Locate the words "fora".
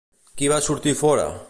1.05-1.31